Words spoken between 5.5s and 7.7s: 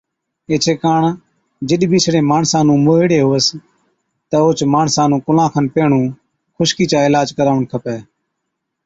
کن پيهڻُون خشڪِي چا عِلاج ڪراوَڻ